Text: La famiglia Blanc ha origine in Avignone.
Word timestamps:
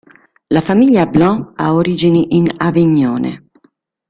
La 0.49 0.61
famiglia 0.61 1.05
Blanc 1.05 1.51
ha 1.57 1.75
origine 1.75 2.25
in 2.29 2.47
Avignone. 2.57 3.49